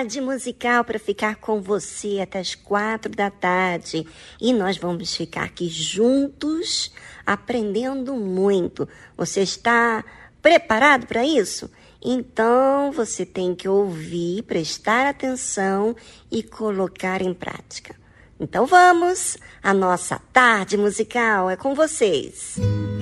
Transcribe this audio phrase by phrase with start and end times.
[0.00, 4.06] Tarde musical para ficar com você até as quatro da tarde
[4.40, 6.90] e nós vamos ficar aqui juntos
[7.26, 8.88] aprendendo muito.
[9.14, 10.02] Você está
[10.40, 11.70] preparado para isso?
[12.02, 15.94] Então você tem que ouvir, prestar atenção
[16.30, 17.94] e colocar em prática.
[18.40, 22.56] Então vamos, a nossa tarde musical é com vocês.
[22.56, 22.99] Música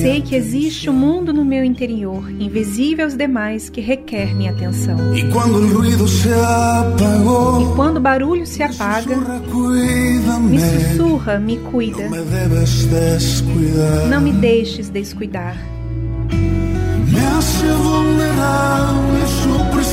[0.00, 4.96] Sei que existe um mundo no meu interior, invisível aos demais, que requer minha atenção.
[7.62, 9.16] E quando o barulho se apaga,
[10.40, 12.08] me sussurra, me cuida.
[14.08, 15.56] Não me deixes descuidar.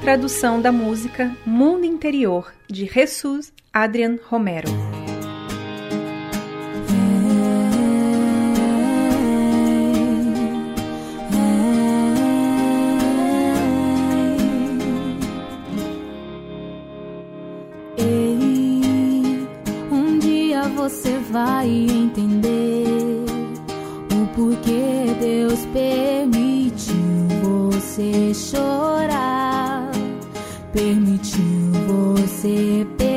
[0.00, 4.68] Tradução da música Mundo Interior de Jesus Adrian Romero.
[20.88, 23.24] você vai entender
[24.12, 26.94] o porquê Deus permitiu
[27.42, 29.35] você chorar,
[30.76, 33.15] permitiu você perder.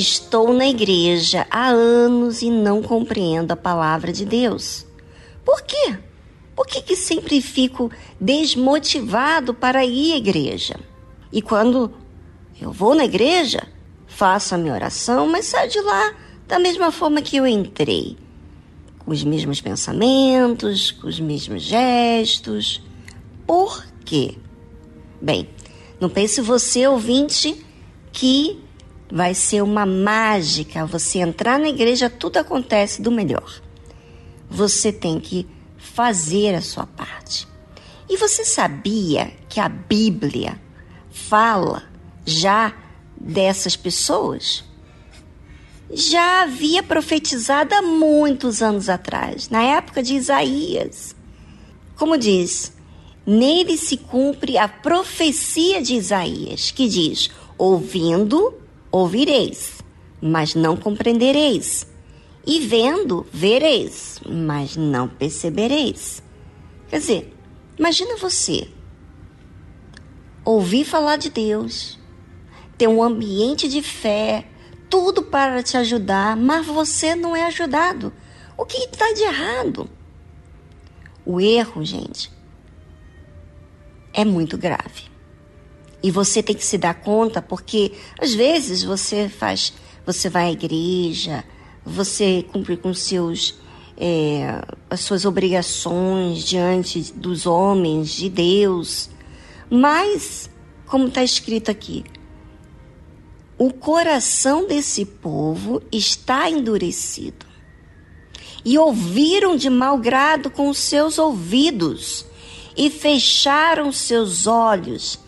[0.00, 4.86] Estou na igreja há anos e não compreendo a palavra de Deus?
[5.44, 5.98] Por quê?
[6.56, 7.90] Por que, que sempre fico
[8.20, 10.78] desmotivado para ir à igreja?
[11.32, 11.92] E quando
[12.60, 13.66] eu vou na igreja,
[14.06, 16.14] faço a minha oração, mas saio de lá
[16.46, 18.16] da mesma forma que eu entrei.
[18.98, 22.82] Com os mesmos pensamentos, com os mesmos gestos.
[23.46, 24.36] Por quê?
[25.22, 25.48] Bem,
[26.00, 27.64] não pense você, ouvinte,
[28.12, 28.60] que
[29.10, 33.60] vai ser uma mágica você entrar na igreja, tudo acontece do melhor.
[34.48, 37.48] Você tem que fazer a sua parte.
[38.08, 40.60] E você sabia que a Bíblia
[41.10, 41.84] fala
[42.24, 42.72] já
[43.16, 44.64] dessas pessoas?
[45.92, 51.14] Já havia profetizado há muitos anos atrás, na época de Isaías.
[51.96, 52.72] Como diz,
[53.26, 58.54] Nele se cumpre a profecia de Isaías, que diz: Ouvindo,
[58.90, 59.82] ouvireis,
[60.20, 61.86] mas não compreendereis.
[62.46, 66.22] E vendo, vereis, mas não percebereis.
[66.88, 67.36] Quer dizer,
[67.78, 68.68] imagina você
[70.44, 71.98] ouvir falar de Deus,
[72.76, 74.46] ter um ambiente de fé,
[74.88, 78.12] tudo para te ajudar, mas você não é ajudado.
[78.56, 79.88] O que está de errado?
[81.24, 82.32] O erro, gente,
[84.12, 85.09] é muito grave.
[86.02, 89.72] E você tem que se dar conta, porque às vezes você faz,
[90.06, 91.44] você vai à igreja,
[91.84, 93.58] você cumpre com seus
[93.96, 99.10] é, as suas obrigações diante dos homens, de Deus,
[99.68, 100.50] mas
[100.86, 102.02] como está escrito aqui,
[103.58, 107.44] o coração desse povo está endurecido.
[108.64, 112.24] E ouviram de mau grado com seus ouvidos,
[112.76, 115.18] e fecharam seus olhos,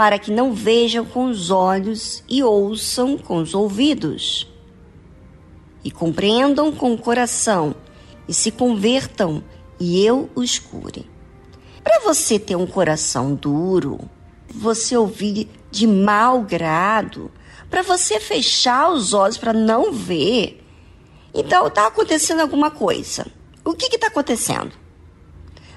[0.00, 4.50] para que não vejam com os olhos e ouçam com os ouvidos,
[5.84, 7.74] e compreendam com o coração,
[8.26, 9.44] e se convertam,
[9.78, 11.06] e eu os cure.
[11.84, 14.00] Para você ter um coração duro,
[14.48, 17.30] você ouvir de mau grado,
[17.68, 20.64] para você fechar os olhos para não ver.
[21.34, 23.26] Então está acontecendo alguma coisa.
[23.62, 24.72] O que está acontecendo?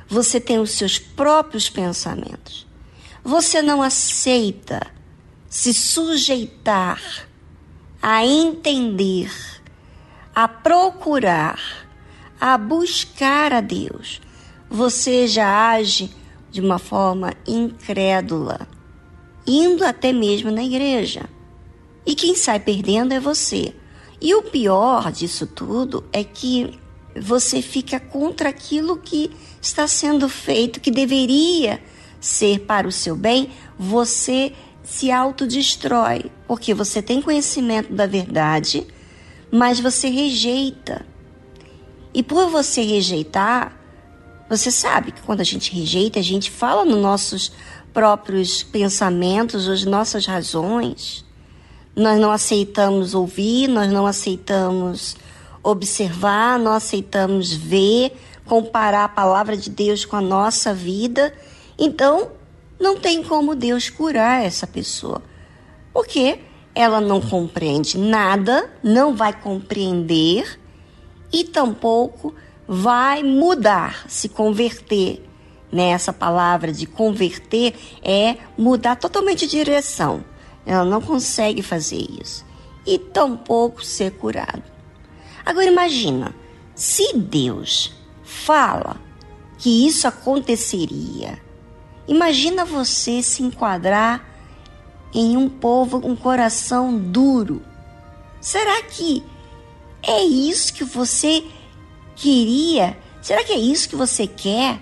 [0.08, 2.72] Você tem os seus próprios pensamentos.
[3.24, 4.86] Você não aceita
[5.50, 7.02] se sujeitar
[8.02, 9.32] a entender,
[10.36, 11.88] a procurar,
[12.40, 14.20] a buscar a Deus.
[14.70, 16.12] Você já age
[16.52, 18.68] de uma forma incrédula,
[19.48, 21.30] indo até mesmo na igreja.
[22.06, 23.74] E quem sai perdendo é você.
[24.20, 26.78] E o pior disso tudo é que
[27.16, 31.82] você fica contra aquilo que está sendo feito, que deveria
[32.24, 38.88] ser para o seu bem, você se autodestrói, porque você tem conhecimento da verdade,
[39.52, 41.06] mas você rejeita.
[42.14, 43.78] E por você rejeitar,
[44.50, 47.52] você sabe que quando a gente rejeita, a gente fala nos nossos
[47.94, 51.26] próprios pensamentos, as nossas razões.
[51.94, 55.18] Nós não aceitamos ouvir, nós não aceitamos
[55.62, 58.16] observar, não aceitamos ver,
[58.46, 61.34] comparar a palavra de Deus com a nossa vida.
[61.78, 62.32] Então,
[62.80, 65.22] não tem como Deus curar essa pessoa.
[65.94, 66.40] Porque
[66.76, 70.60] ela não compreende nada, não vai compreender
[71.32, 72.34] e tampouco
[72.68, 75.24] vai mudar, se converter.
[75.72, 80.24] Nessa palavra de converter é mudar totalmente de direção.
[80.66, 82.46] Ela não consegue fazer isso.
[82.86, 84.62] E tampouco ser curado.
[85.44, 86.36] Agora imagina,
[86.76, 87.92] se Deus
[88.24, 88.98] fala
[89.58, 91.40] que isso aconteceria,
[92.08, 94.24] imagina você se enquadrar
[95.14, 97.62] em um povo com um coração duro.
[98.42, 99.24] Será que
[100.02, 101.44] é isso que você
[102.16, 102.98] queria?
[103.22, 104.80] Será que é isso que você quer?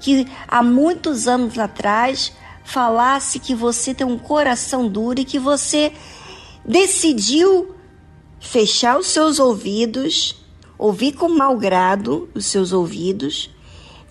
[0.00, 2.32] Que há muitos anos atrás
[2.64, 5.92] falasse que você tem um coração duro e que você
[6.64, 7.74] decidiu
[8.40, 10.36] fechar os seus ouvidos,
[10.78, 13.50] ouvir com mau grado os seus ouvidos,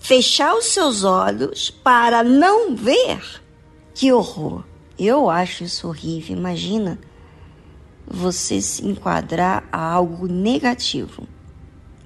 [0.04, 3.40] fechar os seus olhos para não ver.
[3.94, 4.62] Que horror!
[4.98, 6.36] Eu acho isso horrível.
[6.36, 6.98] Imagina
[8.06, 11.26] você se enquadrar a algo negativo.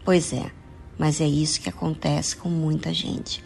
[0.05, 0.49] Pois é,
[0.97, 3.43] mas é isso que acontece com muita gente.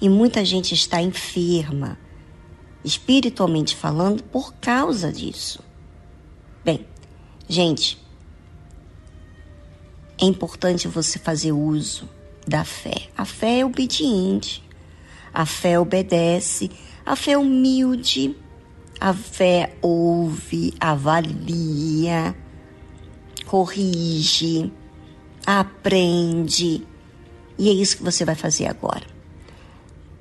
[0.00, 1.96] E muita gente está enferma
[2.84, 5.62] espiritualmente falando, por causa disso.
[6.64, 6.84] Bem,
[7.48, 7.96] gente,
[10.20, 12.08] é importante você fazer uso
[12.46, 13.08] da fé.
[13.16, 14.62] A fé é obediente,
[15.32, 16.70] a fé obedece,
[17.04, 18.36] a fé é humilde,
[19.00, 22.34] a fé ouve, avalia,
[23.46, 24.72] corrige,
[25.46, 26.86] aprende.
[27.58, 29.04] E é isso que você vai fazer agora.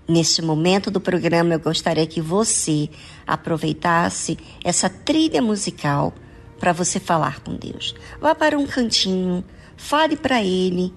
[0.08, 2.90] Neste momento do programa, eu gostaria que você
[3.26, 6.14] aproveitasse essa trilha musical
[6.60, 7.96] para você falar com Deus.
[8.20, 9.44] Vá para um cantinho,
[9.78, 10.94] fale para Ele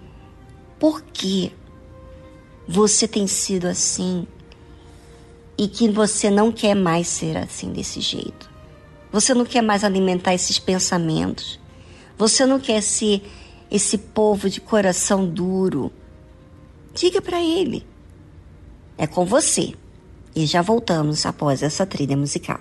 [0.79, 1.53] por que
[2.67, 4.27] você tem sido assim
[5.57, 8.51] e que você não quer mais ser assim desse jeito.
[9.13, 11.61] Você não quer mais alimentar esses pensamentos.
[12.19, 13.23] Você não quer ser
[13.71, 15.93] esse povo de coração duro.
[16.93, 17.87] Diga para Ele
[18.97, 19.75] é com você.
[20.35, 22.61] E já voltamos após essa trilha musical.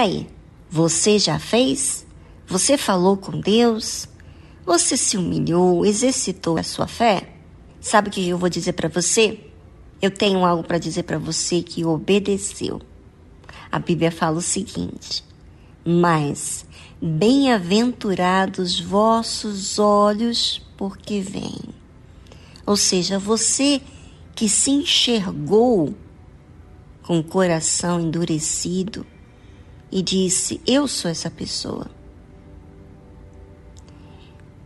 [0.00, 0.26] Aí,
[0.70, 2.06] você já fez?
[2.46, 4.08] Você falou com Deus?
[4.64, 7.34] Você se humilhou, exercitou a sua fé?
[7.80, 9.38] Sabe o que eu vou dizer para você?
[10.00, 12.80] Eu tenho algo para dizer para você que obedeceu.
[13.70, 15.22] A Bíblia fala o seguinte:
[15.84, 16.64] Mas
[17.00, 21.60] bem-aventurados vossos olhos, porque vêm.
[22.66, 23.80] Ou seja, você
[24.34, 25.94] que se enxergou
[27.02, 29.04] com o coração endurecido
[29.90, 31.90] e disse: Eu sou essa pessoa.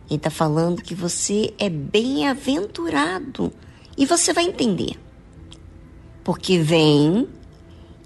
[0.07, 3.51] Ele está falando que você é bem-aventurado.
[3.97, 4.99] E você vai entender.
[6.23, 7.27] Porque vem,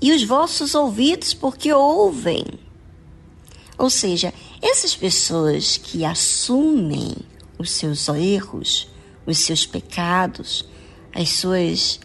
[0.02, 2.46] e os vossos ouvidos, porque ouvem.
[3.78, 7.16] Ou seja, essas pessoas que assumem
[7.58, 8.90] os seus erros,
[9.26, 10.68] os seus pecados,
[11.14, 12.00] as suas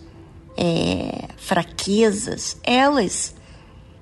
[0.57, 3.35] é, fraquezas, elas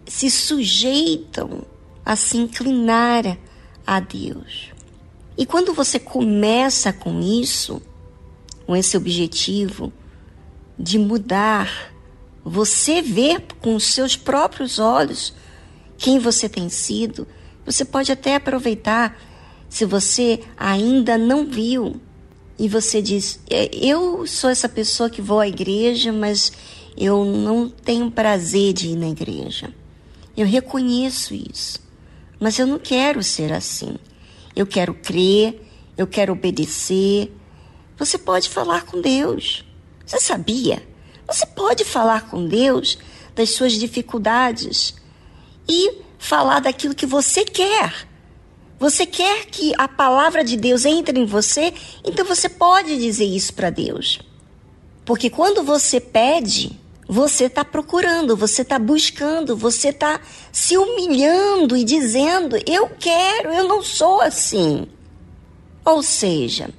[0.07, 1.65] se sujeitam
[2.05, 3.39] a se inclinar
[3.87, 4.71] a Deus.
[5.37, 7.81] E quando você começa com isso,
[8.67, 9.93] com esse objetivo
[10.79, 11.93] de mudar,
[12.45, 15.33] você vê com os seus próprios olhos
[15.97, 17.27] quem você tem sido,
[17.65, 19.17] você pode até aproveitar
[19.69, 22.01] se você ainda não viu
[22.59, 26.53] e você diz: é, Eu sou essa pessoa que vou à igreja, mas
[26.97, 29.73] eu não tenho prazer de ir na igreja.
[30.37, 31.81] Eu reconheço isso,
[32.41, 33.97] mas eu não quero ser assim.
[34.55, 35.61] Eu quero crer,
[35.97, 37.33] eu quero obedecer.
[37.99, 39.65] Você pode falar com Deus.
[40.05, 40.83] Você sabia?
[41.27, 42.99] Você pode falar com Deus
[43.35, 44.95] das suas dificuldades
[45.69, 48.09] e falar daquilo que você quer.
[48.79, 51.73] Você quer que a palavra de Deus entre em você,
[52.05, 54.19] então você pode dizer isso para Deus.
[55.05, 56.81] Porque quando você pede,
[57.13, 60.19] você está procurando, você está buscando, você está
[60.51, 64.87] se humilhando e dizendo: Eu quero, eu não sou assim.
[65.85, 66.71] Ou seja,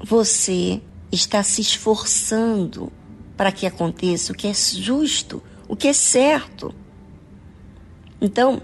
[0.00, 2.92] você está se esforçando
[3.36, 6.72] para que aconteça o que é justo, o que é certo.
[8.20, 8.62] Então,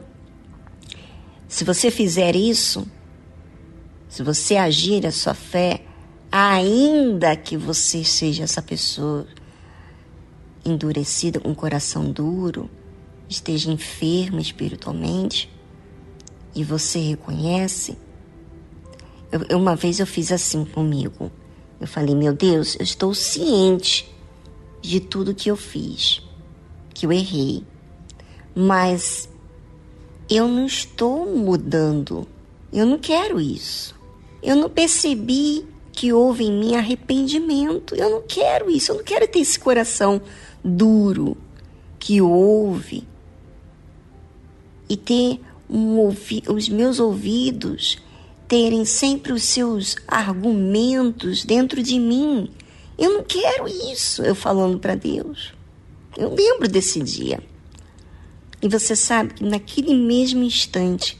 [1.48, 2.86] se você fizer isso,
[4.08, 5.82] se você agir a sua fé,
[6.30, 9.26] ainda que você seja essa pessoa
[10.64, 12.70] endurecida, com um coração duro,
[13.28, 15.50] esteja enferma espiritualmente,
[16.54, 17.96] e você reconhece,
[19.30, 21.30] eu, uma vez eu fiz assim comigo.
[21.80, 24.12] Eu falei, meu Deus, eu estou ciente
[24.82, 26.22] de tudo que eu fiz,
[26.92, 27.64] que eu errei,
[28.54, 29.28] mas
[30.28, 32.26] eu não estou mudando.
[32.72, 33.94] Eu não quero isso.
[34.42, 37.94] Eu não percebi que houve em mim arrependimento.
[37.94, 38.92] Eu não quero isso.
[38.92, 40.20] Eu não quero ter esse coração
[40.64, 41.36] duro
[41.98, 43.06] que ouve
[44.88, 46.08] e ter um
[46.48, 47.98] os meus ouvidos
[48.48, 52.50] terem sempre os seus argumentos dentro de mim.
[52.98, 55.54] Eu não quero isso, eu falando para Deus.
[56.16, 57.40] Eu lembro desse dia.
[58.60, 61.18] E você sabe que naquele mesmo instante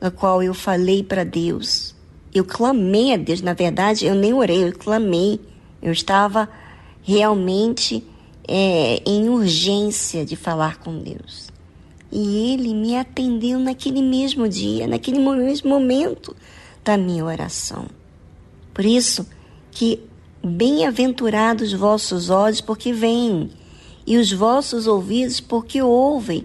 [0.00, 1.94] no qual eu falei para Deus,
[2.32, 5.40] eu clamei a Deus, na verdade eu nem orei, eu clamei.
[5.82, 6.48] Eu estava
[7.02, 8.06] realmente
[8.46, 11.50] é, em urgência de falar com Deus.
[12.10, 16.36] E Ele me atendeu naquele mesmo dia, naquele mesmo momento
[16.84, 17.86] da minha oração.
[18.74, 19.26] Por isso
[19.70, 20.00] que
[20.44, 23.50] bem-aventurados vossos olhos, porque veem
[24.06, 26.44] e os vossos ouvidos porque ouvem.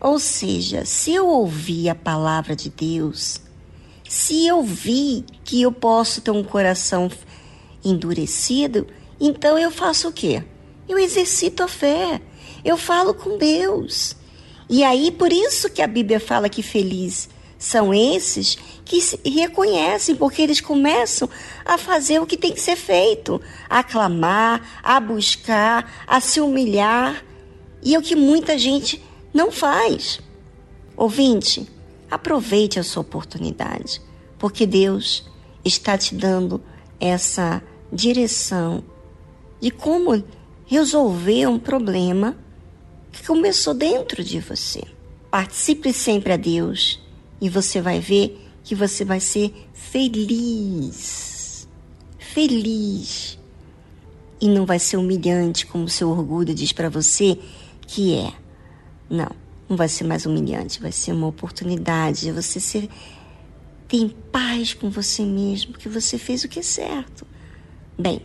[0.00, 3.40] Ou seja, se eu ouvir a palavra de Deus,
[4.08, 7.10] se eu vi que eu posso ter um coração
[7.84, 8.86] endurecido,
[9.20, 10.44] então eu faço o quê?
[10.88, 12.20] Eu exercito a fé.
[12.64, 14.16] Eu falo com Deus.
[14.68, 20.14] E aí, por isso que a Bíblia fala que feliz são esses que se reconhecem,
[20.14, 21.28] porque eles começam
[21.64, 27.24] a fazer o que tem que ser feito, a clamar, a buscar, a se humilhar,
[27.82, 29.02] e é o que muita gente
[29.34, 30.20] não faz.
[30.96, 31.68] Ouvinte,
[32.10, 34.00] aproveite a sua oportunidade,
[34.38, 35.28] porque Deus
[35.64, 36.62] está te dando
[37.00, 38.84] essa direção
[39.60, 40.22] de como
[40.68, 42.36] resolver um problema
[43.10, 44.82] que começou dentro de você.
[45.30, 47.02] Participe sempre a Deus
[47.40, 51.66] e você vai ver que você vai ser feliz.
[52.18, 53.38] Feliz.
[54.38, 57.38] E não vai ser humilhante como seu orgulho diz para você
[57.86, 58.32] que é.
[59.08, 59.30] Não,
[59.66, 62.90] não vai ser mais humilhante, vai ser uma oportunidade de você ser
[63.88, 67.26] ter paz com você mesmo, porque você fez o que é certo.
[67.98, 68.20] Bem,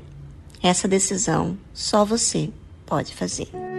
[0.63, 2.49] essa decisão só você
[2.85, 3.72] pode fazer.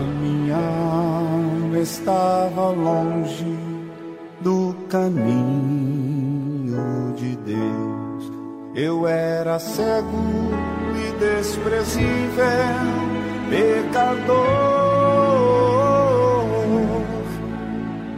[0.00, 3.56] Minha alma estava longe
[4.40, 5.54] do caminho
[7.16, 8.32] de Deus.
[8.74, 10.50] Eu era cego
[10.96, 12.04] e desprezível,
[13.48, 14.40] pecador.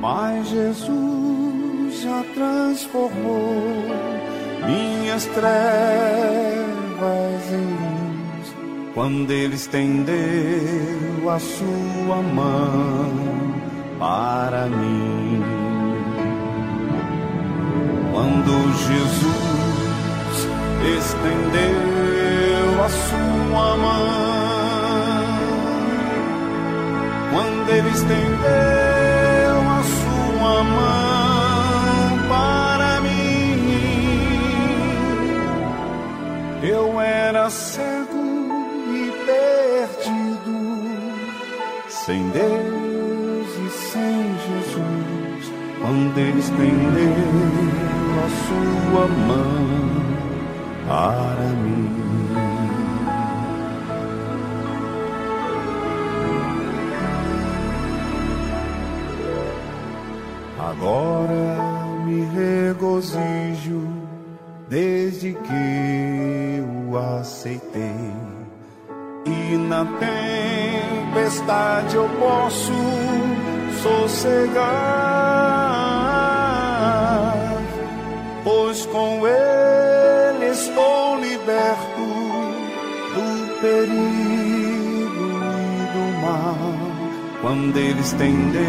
[0.00, 3.54] Mas Jesus já transformou
[4.66, 5.42] minhas trevas
[7.52, 8.01] em luz
[8.94, 13.10] quando Ele estendeu a sua mão
[13.98, 15.42] para mim.
[18.12, 18.52] Quando
[18.86, 19.32] Jesus
[20.98, 25.24] estendeu a sua mão,
[27.32, 28.20] quando Ele estendeu
[29.70, 33.56] a sua mão para mim,
[36.62, 38.11] eu era cego
[42.06, 45.52] sem Deus e sem Jesus,
[46.16, 47.14] Ele estendeu
[48.18, 49.68] a sua mão
[50.88, 51.92] para mim.
[60.58, 63.86] Agora me regozijo
[64.68, 68.21] desde que o aceitei.
[69.26, 69.84] E na
[71.12, 72.72] tempestade eu posso
[73.82, 75.42] sossegar
[78.44, 82.06] pois com ele estou liberto
[83.14, 85.28] do perigo
[85.68, 86.56] e do mal.
[87.40, 88.62] Quando ele estendeu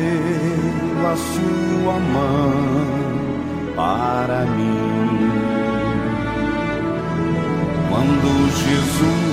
[1.06, 2.54] a sua mão
[3.76, 5.32] para mim.
[7.90, 9.33] Quando Jesus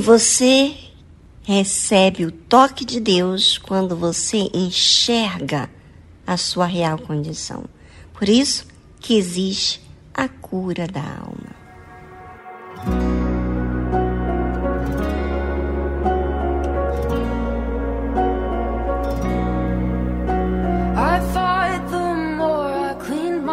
[0.00, 0.74] Você
[1.42, 5.70] recebe o toque de Deus quando você enxerga
[6.26, 7.64] a sua real condição.
[8.14, 8.66] Por isso
[8.98, 9.80] que existe
[10.14, 11.60] a cura da alma.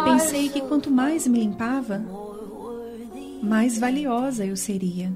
[0.04, 2.04] Pensei que quanto mais me limpava,
[3.42, 5.12] mais valiosa eu seria.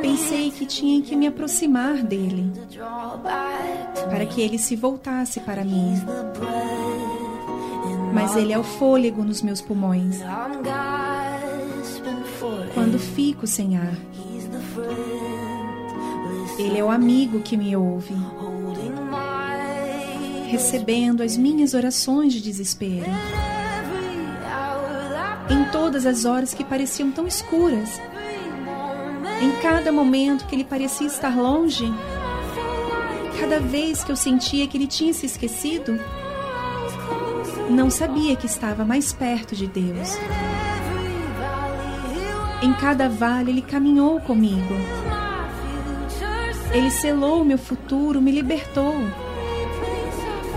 [0.00, 2.52] Pensei que tinha que me aproximar dele,
[4.10, 5.94] para que ele se voltasse para mim.
[8.12, 10.20] Mas ele é o fôlego nos meus pulmões.
[12.74, 13.94] Quando fico sem ar,
[16.58, 18.14] ele é o amigo que me ouve,
[20.48, 23.06] recebendo as minhas orações de desespero.
[25.48, 28.00] Em todas as horas que pareciam tão escuras,
[29.42, 31.84] em cada momento que ele parecia estar longe,
[33.38, 36.00] cada vez que eu sentia que ele tinha se esquecido,
[37.68, 40.16] não sabia que estava mais perto de Deus.
[42.62, 44.74] Em cada vale ele caminhou comigo.
[46.72, 48.94] Ele selou meu futuro, me libertou.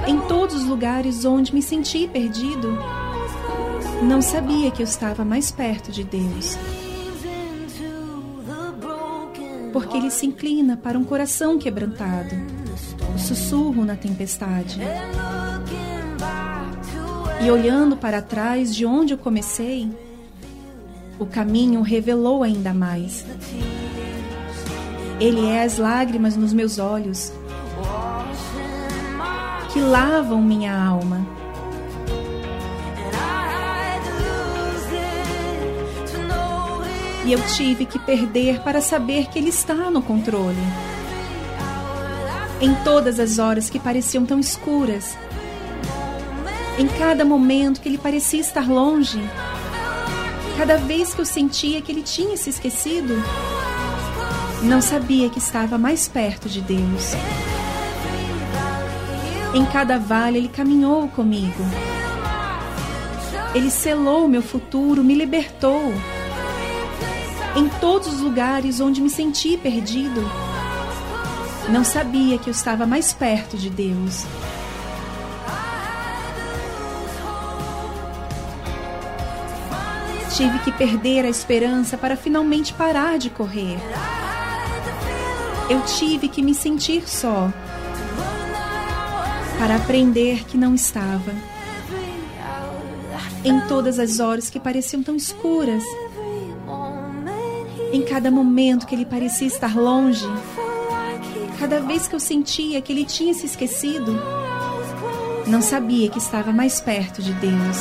[0.08, 2.78] Em todos os lugares onde me senti perdido,
[4.04, 6.58] não sabia que eu estava mais perto de Deus,
[9.74, 12.36] porque ele se inclina para um coração quebrantado,
[13.18, 14.80] sussurro na tempestade.
[17.39, 19.89] E olhando para trás de onde eu comecei,
[21.20, 23.26] o caminho revelou ainda mais.
[25.20, 27.32] Ele é as lágrimas nos meus olhos
[29.72, 31.37] que lavam minha alma.
[37.28, 40.55] E eu tive que perder para saber que Ele está no controle.
[42.61, 45.17] Em todas as horas que pareciam tão escuras,
[46.80, 49.19] em cada momento que Ele parecia estar longe,
[50.57, 53.21] cada vez que eu sentia que Ele tinha se esquecido,
[54.63, 57.11] não sabia que estava mais perto de Deus.
[59.53, 61.61] Em cada vale Ele caminhou comigo.
[63.53, 65.93] Ele selou meu futuro, me libertou.
[67.58, 70.22] Em todos os lugares onde me senti perdido,
[71.70, 74.26] não sabia que eu estava mais perto de Deus.
[80.36, 83.80] Tive que perder a esperança para finalmente parar de correr.
[85.68, 87.51] Eu tive que me sentir só
[89.58, 91.34] para aprender que não estava.
[93.43, 95.82] Em todas as horas que pareciam tão escuras,
[97.92, 100.28] em cada momento que ele parecia estar longe,
[101.60, 104.20] cada vez que eu sentia que ele tinha se esquecido,
[105.48, 107.78] não sabia que estava mais perto de Deus.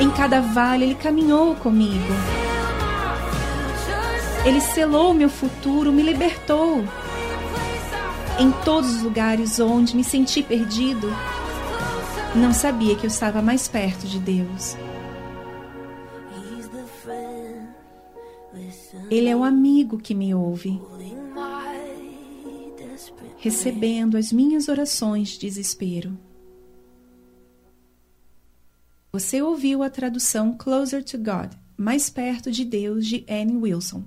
[0.00, 2.12] Em cada vale ele caminhou comigo.
[4.44, 6.82] Ele selou meu futuro, me libertou.
[8.38, 11.14] Em todos os lugares onde me senti perdido,
[12.34, 14.76] não sabia que eu estava mais perto de Deus.
[19.10, 20.80] Ele é o amigo que me ouve,
[23.38, 26.16] recebendo as minhas orações de desespero.
[29.12, 34.04] Você ouviu a tradução Closer to God, Mais Perto de Deus, de Anne Wilson.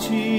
[0.00, 0.29] Ti,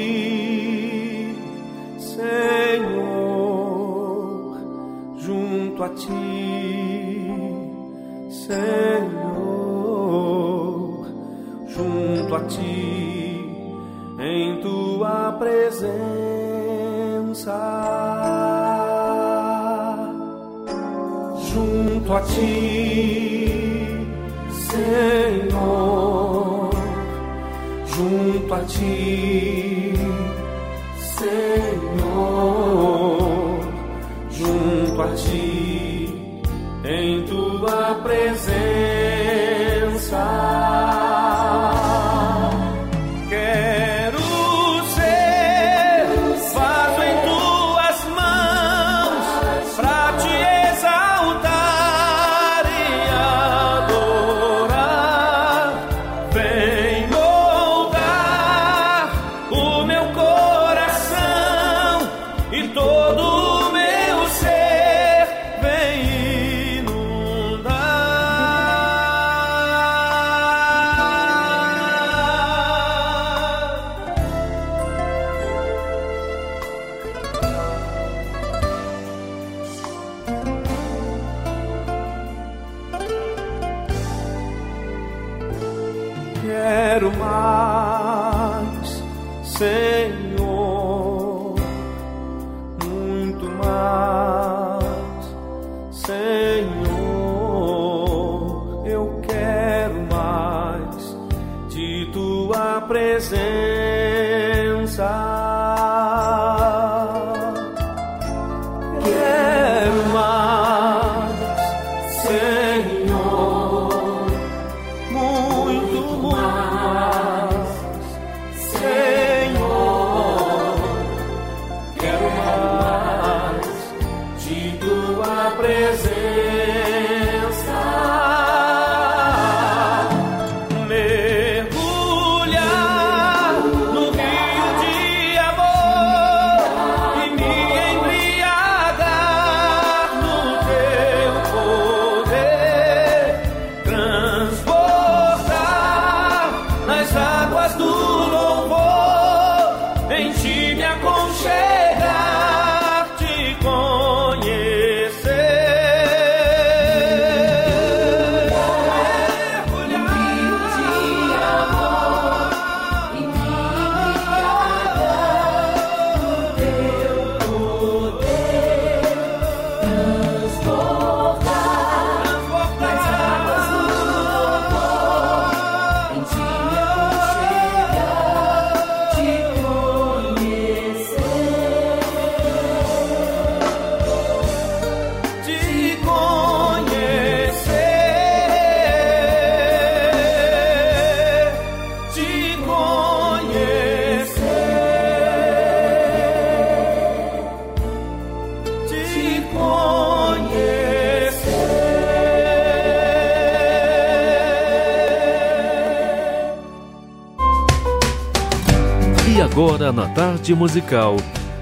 [209.92, 211.18] na tarde musical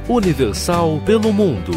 [0.08, 1.72] Universal pelo Mundo.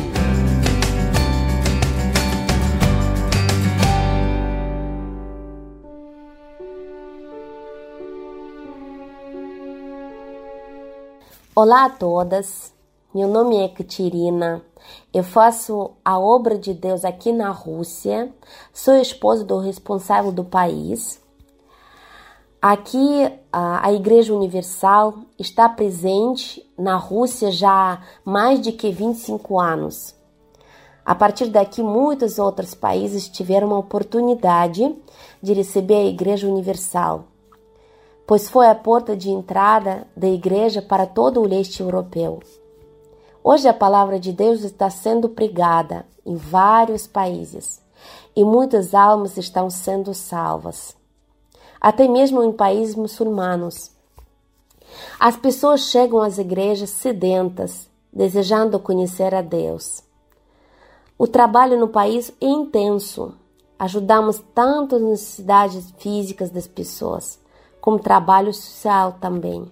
[11.54, 12.72] Olá a todas,
[13.14, 14.62] meu nome é Katerina,
[15.14, 18.30] eu faço a obra de Deus aqui na Rússia,
[18.74, 21.21] sou esposa do responsável do país.
[22.62, 30.14] Aqui a Igreja Universal está presente na Rússia já há mais de que 25 anos.
[31.04, 34.94] A partir daqui, muitos outros países tiveram a oportunidade
[35.42, 37.24] de receber a Igreja Universal
[38.26, 42.40] pois foi a porta de entrada da igreja para todo o leste europeu.
[43.42, 47.82] Hoje a palavra de Deus está sendo pregada em vários países
[48.34, 50.96] e muitas almas estão sendo salvas,
[51.82, 53.90] até mesmo em países muçulmanos.
[55.18, 60.04] As pessoas chegam às igrejas sedentas, desejando conhecer a Deus.
[61.18, 63.34] O trabalho no país é intenso.
[63.76, 67.40] Ajudamos tanto as necessidades físicas das pessoas
[67.80, 69.68] como trabalho social também.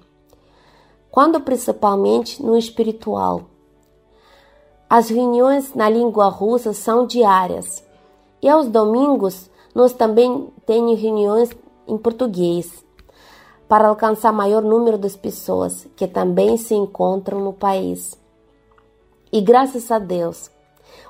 [1.12, 3.42] Quando principalmente no espiritual.
[4.88, 7.84] As reuniões na língua russa são diárias
[8.42, 11.50] e aos domingos nós também temos reuniões
[11.90, 12.84] em português
[13.68, 18.18] para alcançar maior número de pessoas que também se encontram no país.
[19.32, 20.50] E graças a Deus,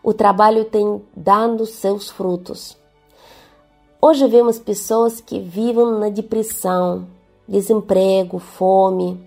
[0.02, 2.76] o trabalho tem dado seus frutos.
[4.00, 7.06] Hoje vemos pessoas que vivem na depressão,
[7.46, 9.22] desemprego, fome,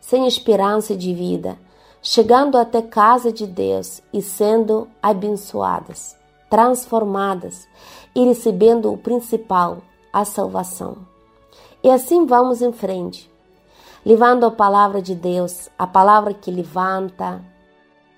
[0.00, 1.58] sem esperança de vida,
[2.02, 6.16] chegando até casa de Deus e sendo abençoadas,
[6.48, 7.66] transformadas
[8.14, 9.78] e recebendo o principal,
[10.16, 10.96] a salvação.
[11.84, 13.30] E assim vamos em frente,
[14.02, 17.44] levando a palavra de Deus, a palavra que levanta,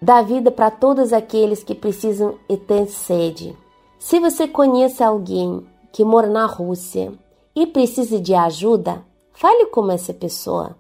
[0.01, 3.57] dá vida para todos aqueles que precisam e têm sede.
[3.99, 7.12] Se você conhece alguém que mora na Rússia
[7.53, 10.76] e precisa de ajuda, fale com essa pessoa.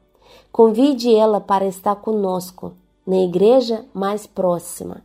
[0.52, 5.02] Convide ela para estar conosco na igreja mais próxima.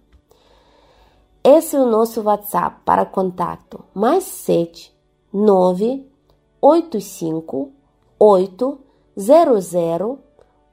[1.43, 4.25] Esse é o nosso WhatsApp para contato: mais
[5.33, 6.05] 7 9
[6.61, 7.71] 85
[8.19, 8.79] 8
[9.17, 10.19] 00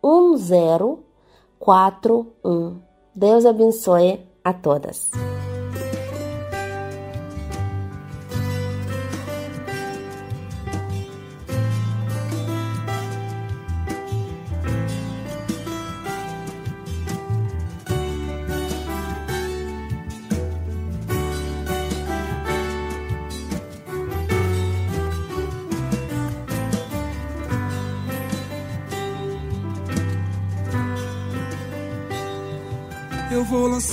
[0.02, 2.82] 1041.
[3.14, 5.10] Deus abençoe a todas.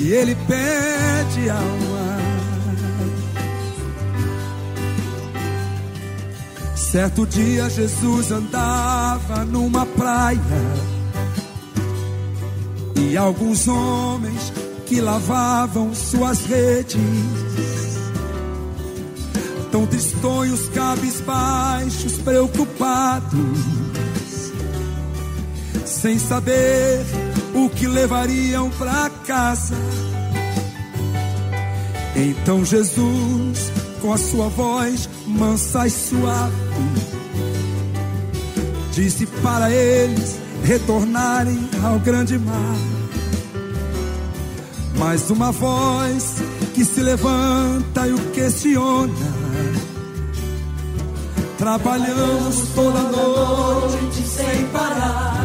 [0.00, 2.00] e ele pede alma.
[6.74, 10.40] Certo dia Jesus andava numa praia.
[12.96, 14.52] E alguns homens
[14.86, 16.96] que lavavam suas redes,
[19.70, 23.38] tão tristonhos, cabisbaixos, preocupados,
[26.00, 27.04] sem saber
[27.54, 29.74] o que levariam para casa.
[32.16, 33.70] Então Jesus,
[34.00, 36.54] com a sua voz mansa e suave,
[38.92, 42.76] disse para eles retornarem ao grande mar.
[44.96, 46.36] Mais uma voz
[46.74, 49.40] que se levanta e o questiona.
[51.58, 55.39] Trabalhamos toda noite sem parar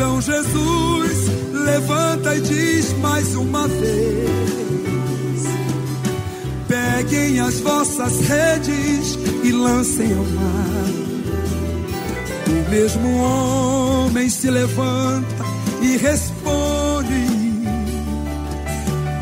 [0.00, 4.30] então Jesus levanta e diz mais uma vez:
[6.66, 10.86] Peguem as vossas redes e lancem ao mar.
[12.48, 15.44] O mesmo homem se levanta
[15.82, 17.26] e responde: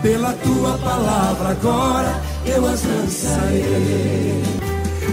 [0.01, 4.45] Pela tua palavra agora eu as lançarei.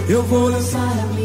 [0.08, 1.25] Eu vou lançar a minha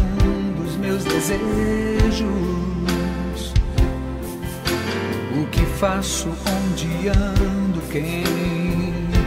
[0.81, 2.71] meus desejos
[5.51, 8.23] que faço, onde ando, quem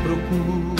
[0.03, 0.75] procuro.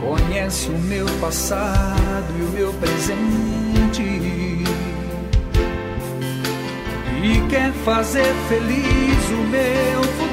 [0.00, 4.02] Conhece o meu passado e o meu presente.
[7.22, 10.25] E quer fazer feliz o meu futuro.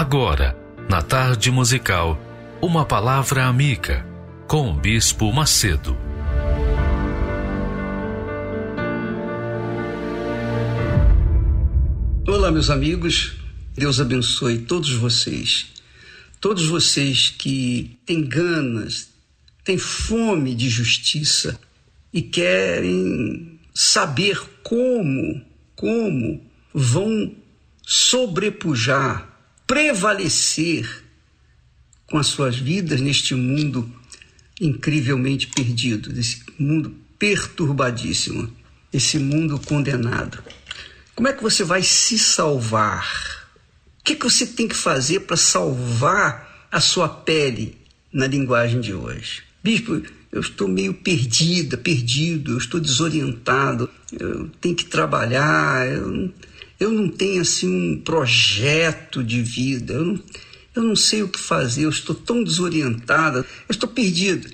[0.00, 0.56] Agora,
[0.88, 2.18] na tarde musical,
[2.62, 4.02] uma palavra amiga
[4.48, 5.94] com o Bispo Macedo.
[12.26, 13.34] Olá, meus amigos.
[13.76, 15.66] Deus abençoe todos vocês.
[16.40, 19.10] Todos vocês que têm ganas,
[19.62, 21.60] têm fome de justiça
[22.10, 25.44] e querem saber como,
[25.76, 26.42] como
[26.72, 27.36] vão
[27.82, 29.29] sobrepujar,
[29.70, 31.04] prevalecer
[32.08, 33.88] com as suas vidas neste mundo
[34.60, 38.52] incrivelmente perdido, desse mundo perturbadíssimo,
[38.92, 40.42] esse mundo condenado.
[41.14, 43.46] Como é que você vai se salvar?
[44.00, 47.78] O que, que você tem que fazer para salvar a sua pele
[48.12, 49.44] na linguagem de hoje?
[49.62, 50.02] Bispo,
[50.32, 56.32] eu estou meio perdida, perdido, eu estou desorientado, eu tenho que trabalhar, eu
[56.80, 60.24] eu não tenho assim um projeto de vida, eu não,
[60.74, 64.48] eu não sei o que fazer, eu estou tão desorientada, eu estou perdida.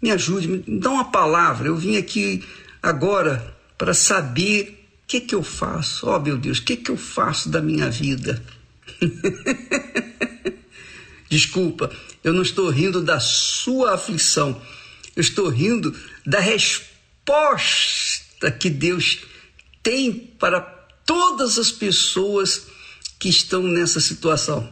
[0.00, 1.66] Me ajude, me dá uma palavra.
[1.66, 2.44] Eu vim aqui
[2.80, 6.08] agora para saber o que, que eu faço.
[6.08, 8.40] Oh, meu Deus, o que, que eu faço da minha vida?
[11.28, 11.90] Desculpa,
[12.22, 14.62] eu não estou rindo da sua aflição.
[15.16, 15.92] Eu estou rindo
[16.24, 19.22] da resposta que Deus
[19.82, 20.75] tem para
[21.06, 22.66] todas as pessoas
[23.18, 24.70] que estão nessa situação.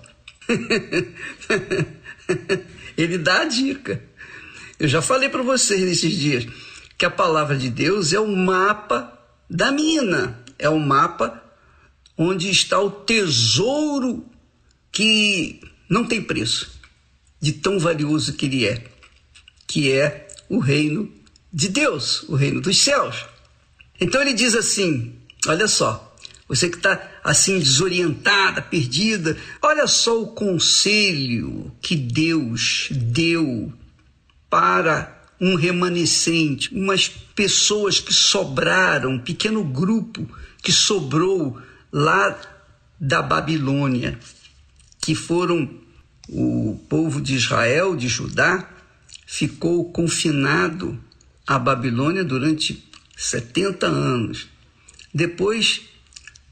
[2.97, 4.03] Ele dá a dica.
[4.79, 6.47] Eu já falei para vocês nesses dias
[6.99, 9.13] que a palavra de Deus é o mapa
[9.49, 11.43] da mina, é o mapa
[12.17, 14.25] onde está o tesouro
[14.93, 16.81] que não tem preço,
[17.41, 18.85] de tão valioso que ele é,
[19.67, 21.13] que é o reino
[21.53, 23.25] de Deus, o reino dos céus.
[24.01, 26.14] Então ele diz assim: olha só,
[26.49, 33.73] você que está assim desorientada, perdida, olha só o conselho que Deus deu
[34.51, 40.29] para um remanescente, umas pessoas que sobraram, um pequeno grupo
[40.63, 41.61] que sobrou
[41.93, 42.39] lá
[43.01, 44.19] da Babilônia,
[45.01, 45.69] que foram
[46.29, 48.71] o povo de Israel, de Judá,
[49.27, 50.99] ficou confinado
[51.47, 54.49] à Babilônia durante 70 anos.
[55.13, 55.83] Depois,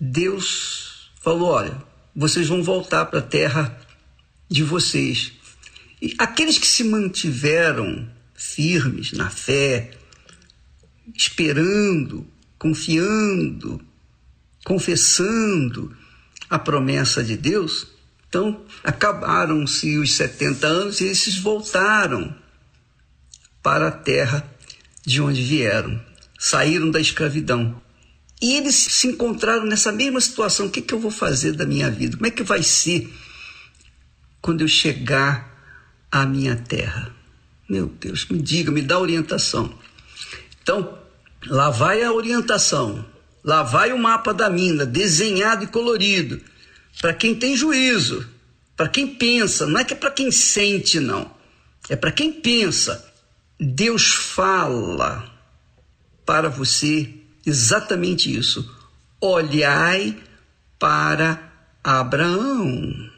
[0.04, 1.80] Deus falou: olha,
[2.14, 3.78] vocês vão voltar para a terra
[4.48, 5.32] de vocês.
[6.00, 9.92] E aqueles que se mantiveram firmes na fé,
[11.14, 12.26] esperando,
[12.58, 13.80] confiando,
[14.64, 15.96] confessando
[16.50, 17.86] a promessa de Deus,
[18.28, 22.34] então acabaram-se os 70 anos e eles voltaram
[23.62, 24.44] para a terra
[25.06, 26.04] de onde vieram,
[26.36, 27.80] saíram da escravidão.
[28.42, 31.88] E eles se encontraram nessa mesma situação: o que, que eu vou fazer da minha
[31.88, 32.16] vida?
[32.16, 33.08] Como é que vai ser
[34.40, 35.48] quando eu chegar
[36.10, 37.14] à minha terra?
[37.68, 39.72] Meu Deus, me diga, me dá orientação.
[40.60, 40.98] Então,
[41.46, 43.06] lá vai a orientação,
[43.44, 46.40] lá vai o mapa da mina, desenhado e colorido,
[47.00, 48.28] para quem tem juízo,
[48.76, 51.30] para quem pensa, não é que é para quem sente, não,
[51.88, 53.08] é para quem pensa.
[53.58, 55.30] Deus fala
[56.26, 58.70] para você exatamente isso.
[59.20, 60.16] Olhai
[60.78, 63.10] para Abraão.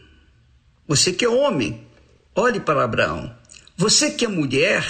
[0.87, 1.87] Você que é homem,
[2.35, 3.35] olhe para Abraão.
[3.77, 4.87] Você que é mulher,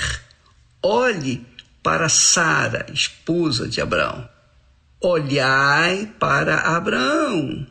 [0.82, 1.46] olhe
[1.82, 4.28] para Sara, esposa de Abraão.
[5.00, 7.66] Olhai para Abraão.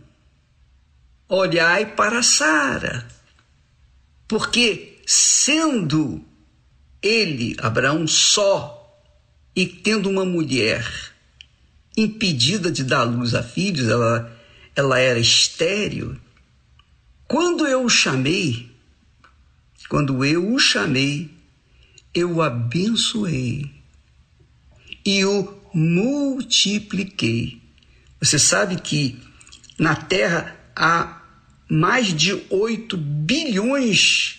[1.28, 3.08] Olhai para Sara.
[4.28, 6.24] Porque sendo
[7.02, 8.80] ele, Abraão, só
[9.56, 11.13] e tendo uma mulher
[11.96, 14.32] impedida de dar luz a filhos, ela,
[14.76, 16.18] ela era estéril.
[17.28, 18.70] Quando eu o chamei,
[19.90, 21.32] quando eu o chamei,
[22.14, 23.72] eu o abençoei
[25.06, 27.62] e o multipliquei.
[28.20, 29.20] Você sabe que
[29.78, 31.22] na Terra há
[31.70, 34.38] mais de 8 bilhões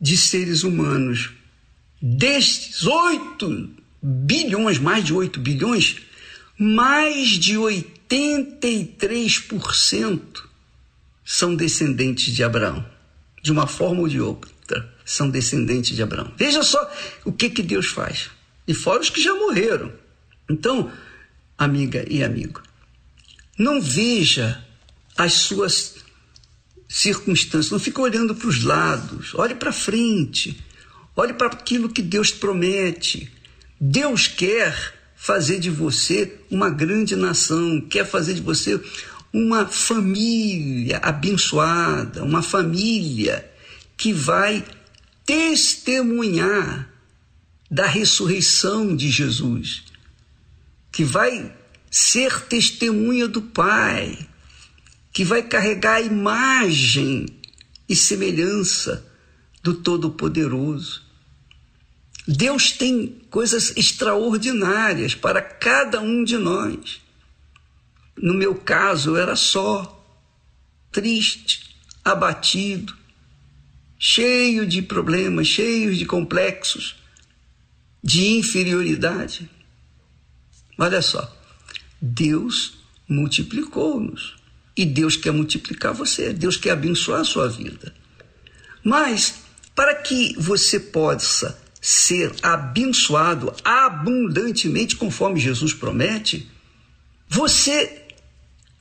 [0.00, 1.30] de seres humanos.
[2.00, 3.70] Destes 8
[4.02, 5.96] bilhões, mais de 8 bilhões,
[6.62, 10.20] mais de 83%
[11.24, 12.86] são descendentes de Abraão,
[13.42, 16.32] de uma forma ou de outra, são descendentes de Abraão.
[16.36, 16.88] Veja só
[17.24, 18.30] o que, que Deus faz.
[18.68, 19.92] E fora os que já morreram.
[20.48, 20.88] Então,
[21.58, 22.62] amiga e amigo,
[23.58, 24.64] não veja
[25.16, 25.96] as suas
[26.88, 30.62] circunstâncias, não fique olhando para os lados, olhe para frente,
[31.16, 33.32] olhe para aquilo que Deus promete.
[33.80, 38.82] Deus quer fazer de você uma grande nação, quer fazer de você
[39.32, 43.48] uma família abençoada, uma família
[43.96, 44.64] que vai
[45.24, 46.92] testemunhar
[47.70, 49.84] da ressurreição de Jesus,
[50.90, 51.54] que vai
[51.88, 54.28] ser testemunha do Pai,
[55.12, 57.28] que vai carregar a imagem
[57.88, 59.06] e semelhança
[59.62, 61.11] do Todo-Poderoso.
[62.26, 67.00] Deus tem coisas extraordinárias para cada um de nós.
[68.16, 70.00] No meu caso, era só,
[70.92, 72.96] triste, abatido,
[73.98, 76.96] cheio de problemas, cheio de complexos,
[78.02, 79.50] de inferioridade.
[80.78, 81.36] Olha só,
[82.00, 84.36] Deus multiplicou-nos.
[84.76, 87.94] E Deus quer multiplicar você, Deus quer abençoar a sua vida.
[88.82, 89.42] Mas,
[89.74, 96.48] para que você possa ser abençoado abundantemente, conforme Jesus promete,
[97.28, 98.06] você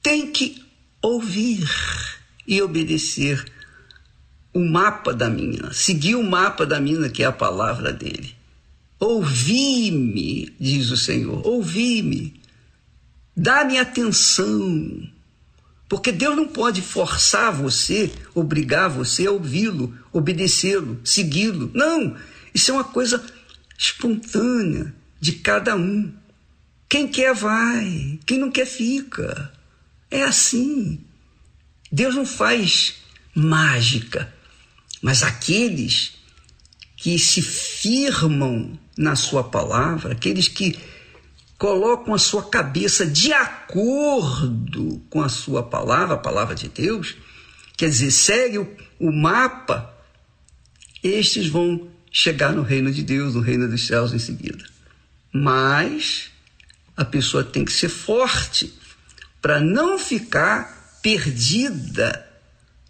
[0.03, 0.63] tem que
[1.01, 1.67] ouvir
[2.47, 3.43] e obedecer
[4.53, 8.35] o mapa da mina, seguir o mapa da mina, que é a palavra dele.
[8.99, 12.39] Ouvi-me, diz o Senhor, ouvi-me,
[13.35, 15.09] dá-me atenção
[15.91, 21.69] porque Deus não pode forçar você, obrigar você a ouvi-lo, obedecê-lo, segui-lo.
[21.73, 22.15] Não!
[22.53, 23.23] Isso é uma coisa
[23.77, 26.13] espontânea de cada um.
[26.89, 29.51] Quem quer vai, quem não quer fica.
[30.09, 30.99] É assim.
[31.91, 32.95] Deus não faz
[33.33, 34.33] mágica,
[35.01, 36.13] mas aqueles
[36.95, 40.77] que se firmam na sua palavra, aqueles que
[41.57, 47.15] colocam a sua cabeça de acordo com a sua palavra, a palavra de Deus,
[47.77, 49.95] quer dizer, segue o, o mapa,
[51.03, 54.63] estes vão chegar no reino de Deus, no reino dos céus em seguida.
[55.31, 56.29] Mas
[56.95, 58.73] a pessoa tem que ser forte
[59.41, 62.27] para não ficar perdida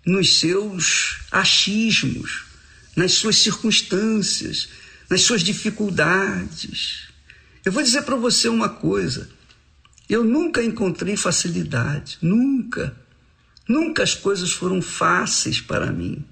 [0.06, 2.46] nos seus achismos,
[2.96, 4.70] nas suas circunstâncias,
[5.10, 7.08] nas suas dificuldades.
[7.64, 9.30] Eu vou dizer para você uma coisa.
[10.10, 12.98] Eu nunca encontrei facilidade, nunca.
[13.70, 16.26] Nunca as coisas foram fáceis para mim.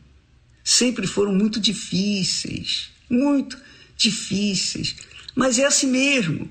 [0.69, 3.57] Sempre foram muito difíceis, muito
[3.97, 4.97] difíceis.
[5.33, 6.47] Mas é assim mesmo.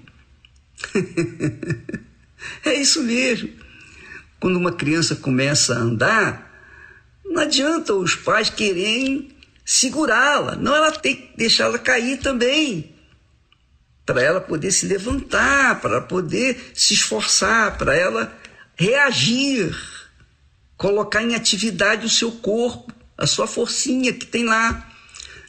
[2.67, 3.49] é isso mesmo.
[4.41, 6.53] Quando uma criança começa a andar,
[7.25, 9.29] não adianta os pais querem
[9.65, 12.93] segurá-la, não ela tem que deixá-la cair também
[14.05, 18.37] para ela poder se levantar, para poder se esforçar, para ela
[18.75, 19.79] reagir,
[20.77, 24.89] colocar em atividade o seu corpo, a sua forcinha que tem lá.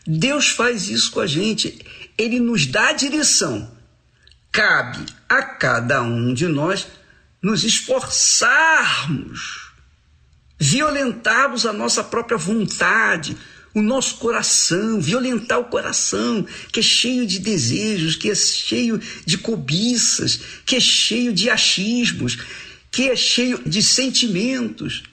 [0.06, 1.80] Deus faz isso com a gente,
[2.18, 3.72] ele nos dá a direção.
[4.52, 6.88] Cabe a cada um de nós
[7.42, 9.70] nos esforçarmos,
[10.60, 13.38] violentarmos a nossa própria vontade,
[13.74, 19.38] o nosso coração, violentar o coração, que é cheio de desejos, que é cheio de
[19.38, 22.40] cobiças, que é cheio de achismos,
[22.92, 25.04] que é cheio de sentimentos.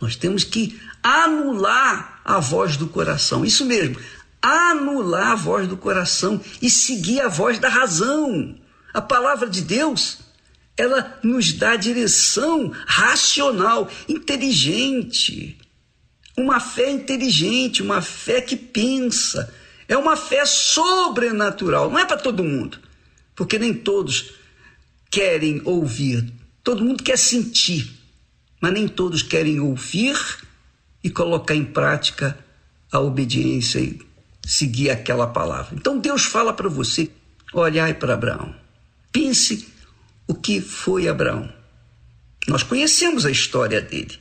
[0.00, 3.96] Nós temos que anular a voz do coração, isso mesmo,
[4.42, 8.56] anular a voz do coração e seguir a voz da razão.
[8.92, 10.18] A palavra de Deus,
[10.76, 15.58] ela nos dá direção racional, inteligente
[16.36, 19.52] uma fé inteligente, uma fé que pensa.
[19.88, 21.90] É uma fé sobrenatural.
[21.90, 22.78] Não é para todo mundo,
[23.34, 24.32] porque nem todos
[25.10, 26.30] querem ouvir.
[26.62, 27.90] Todo mundo quer sentir,
[28.60, 30.16] mas nem todos querem ouvir
[31.06, 32.36] e colocar em prática
[32.90, 34.00] a obediência e
[34.44, 35.76] seguir aquela palavra.
[35.76, 37.08] Então Deus fala para você:
[37.52, 38.52] olhai para Abraão.
[39.12, 39.68] Pense
[40.26, 41.48] o que foi Abraão.
[42.48, 44.18] Nós conhecemos a história dele.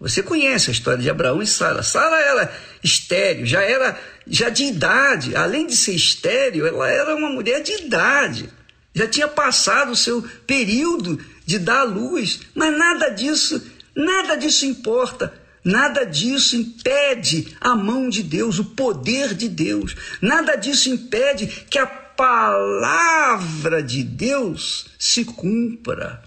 [0.00, 1.84] Você conhece a história de Abraão e Sara.
[1.84, 2.52] Sara era
[2.82, 3.96] estéreo, já era
[4.26, 5.36] já de idade.
[5.36, 8.50] Além de ser estéreo, ela era uma mulher de idade.
[8.92, 12.40] Já tinha passado o seu período de dar à luz.
[12.56, 13.64] Mas nada disso,
[13.94, 15.37] nada disso importa.
[15.64, 19.94] Nada disso impede a mão de Deus, o poder de Deus.
[20.20, 26.22] Nada disso impede que a palavra de Deus se cumpra.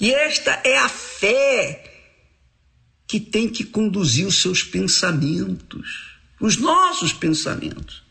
[0.00, 1.84] E esta é a fé
[3.06, 8.02] que tem que conduzir os seus pensamentos, os nossos pensamentos.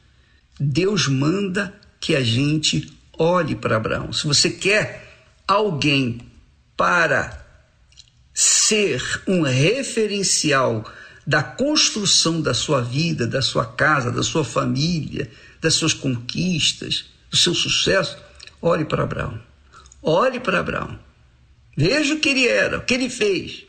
[0.60, 4.14] Deus manda que a gente olhe para Abraão.
[4.14, 5.12] Se você quer
[5.48, 6.22] alguém
[6.78, 7.41] para
[8.42, 10.84] ser um referencial
[11.28, 15.30] da construção da sua vida, da sua casa, da sua família,
[15.62, 18.18] das suas conquistas, do seu sucesso,
[18.60, 19.40] olhe para Abraão.
[20.02, 21.00] Olhe para Abraão.
[21.78, 23.64] Veja o que ele era, o que ele fez,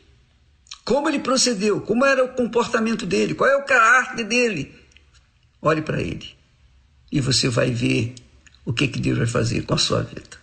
[0.84, 4.74] como ele procedeu, como era o comportamento dele, qual é o caráter dele.
[5.60, 6.34] Olhe para ele
[7.10, 8.14] e você vai ver
[8.64, 10.40] o que, que Deus vai fazer com a sua vida.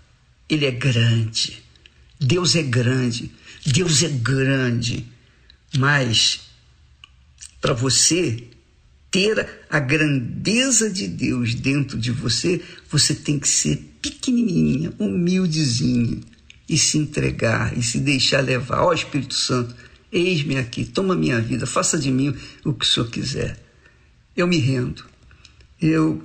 [0.48, 1.64] Ele é grande.
[2.20, 3.32] Deus é grande.
[3.72, 5.06] Deus é grande.
[5.78, 6.42] Mas
[7.62, 8.44] para você
[9.12, 16.20] ter a grandeza de Deus dentro de você, você tem que ser pequenininha, humildezinha
[16.68, 18.84] e se entregar e se deixar levar.
[18.84, 19.76] Ó oh, Espírito Santo,
[20.12, 23.60] eis-me aqui, toma minha vida, faça de mim o que o Senhor quiser.
[24.36, 25.04] Eu me rendo.
[25.82, 26.24] Eu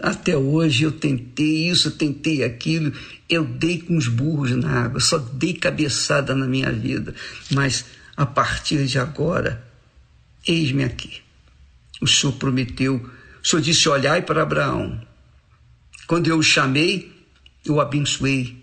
[0.00, 2.92] até hoje eu tentei isso, tentei aquilo,
[3.28, 7.14] eu dei com os burros na água, só dei cabeçada na minha vida.
[7.50, 7.84] Mas
[8.16, 9.64] a partir de agora,
[10.46, 11.22] eis-me aqui.
[12.00, 12.96] O Senhor prometeu,
[13.42, 15.00] o Senhor disse: Olhai para Abraão.
[16.06, 17.12] Quando eu o chamei,
[17.64, 18.62] eu o abençoei,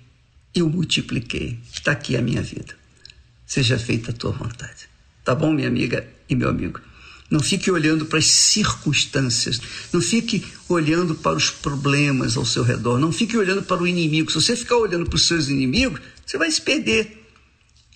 [0.54, 1.58] eu multipliquei.
[1.74, 2.76] Está aqui a minha vida.
[3.46, 4.88] Seja feita a tua vontade.
[5.24, 6.80] Tá bom, minha amiga e meu amigo?
[7.32, 9.62] Não fique olhando para as circunstâncias.
[9.94, 13.00] Não fique olhando para os problemas ao seu redor.
[13.00, 14.30] Não fique olhando para o inimigo.
[14.30, 17.26] Se você ficar olhando para os seus inimigos, você vai se perder.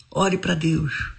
[0.10, 1.12] Ore para Deus.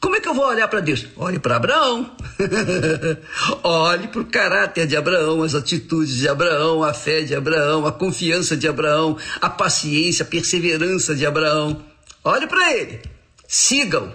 [0.00, 1.06] Como é que eu vou olhar para Deus?
[1.16, 2.14] Olhe para Abraão.
[3.64, 7.90] Olhe para o caráter de Abraão, as atitudes de Abraão, a fé de Abraão, a
[7.90, 11.84] confiança de Abraão, a paciência, a perseverança de Abraão.
[12.22, 13.00] Olhe para ele.
[13.48, 14.12] Siga-o.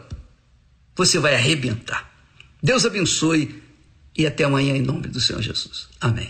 [0.96, 2.09] Você vai arrebentar.
[2.62, 3.62] Deus abençoe
[4.18, 5.88] e até amanhã em nome do Senhor Jesus.
[6.02, 6.30] Amém.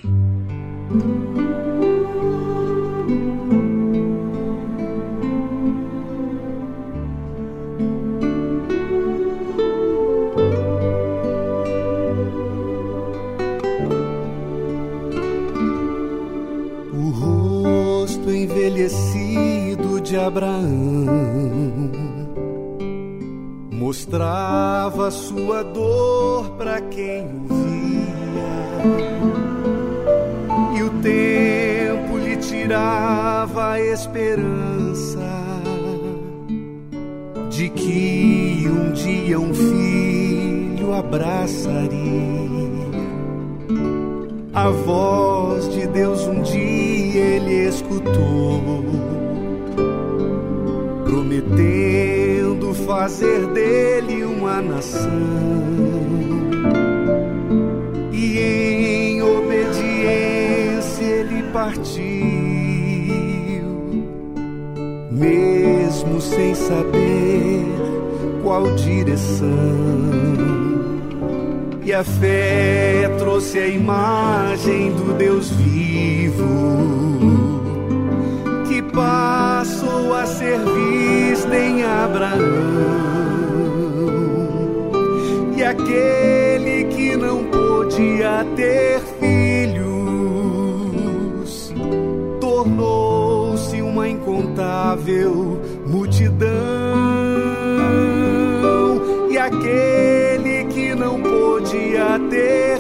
[16.93, 21.98] O rosto envelhecido de Abraão
[23.89, 28.83] mostrava sua dor para quem o via,
[30.77, 35.27] e o tempo lhe tirava a esperança
[37.49, 41.89] de que um dia um filho abraçaria.
[44.53, 48.83] A voz de Deus um dia ele escutou,
[52.73, 55.09] fazer dele uma nação.
[58.11, 62.03] E em obediência ele partiu,
[65.11, 67.65] mesmo sem saber
[68.43, 69.47] qual direção.
[71.83, 77.08] E a fé trouxe a imagem do Deus vivo
[82.33, 83.09] Abraão.
[85.57, 89.89] E aquele que não podia ter filhos
[92.39, 96.49] tornou-se uma incontável multidão.
[99.29, 102.78] E aquele que não podia ter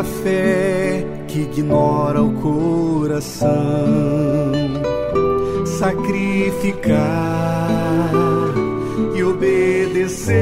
[0.00, 3.50] a fé que ignora o coração,
[5.78, 6.98] sacrificar
[9.14, 10.32] e obedecer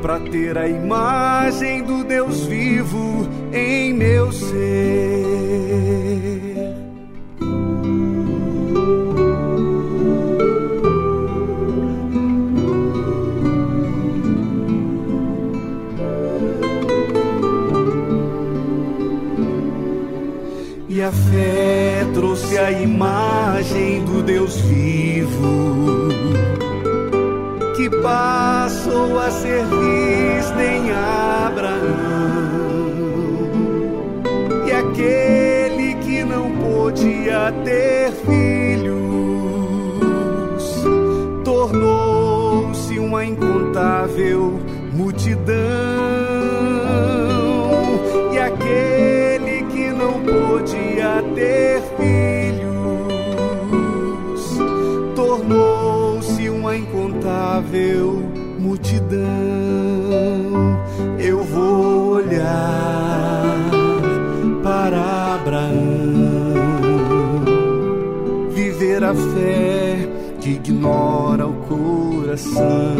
[0.00, 5.25] para ter a imagem do Deus vivo em meu ser.
[22.14, 26.08] Trouxe a imagem do Deus vivo
[27.76, 32.26] que passou a ser vista em Abraão.
[36.86, 38.94] podia ter filhos,
[41.44, 44.60] tornou-se uma incontável
[44.92, 45.85] multidão.
[58.58, 59.26] Multidão.
[61.18, 63.52] Eu vou olhar
[64.62, 65.74] para Abraão,
[68.50, 70.08] viver a fé
[70.40, 72.96] que ignora o coração,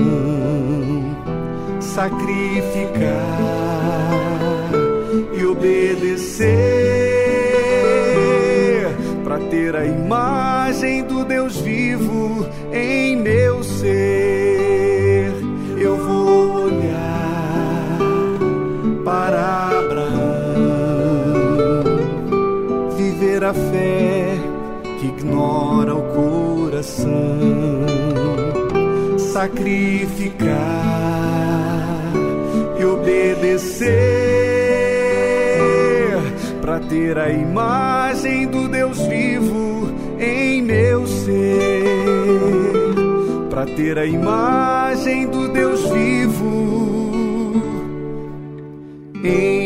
[1.80, 3.06] sacrificar
[5.38, 6.46] e obedecer
[9.24, 12.46] para ter a imagem do Deus vivo
[23.46, 24.26] a fé
[24.98, 27.06] que ignora o coração,
[29.16, 30.50] sacrificar
[32.76, 33.86] e obedecer
[36.60, 41.36] para ter a imagem do Deus vivo em meu ser,
[43.48, 47.52] para ter a imagem do Deus vivo
[49.22, 49.65] em